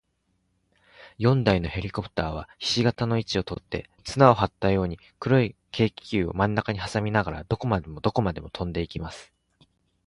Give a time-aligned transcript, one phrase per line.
[1.19, 9.31] 四台のヘリコプターは、ひし形の位置をとって、綱をはったように、黒い軽気球をまんなかにはさみながら、どこまでもどこまでもとんでいきます。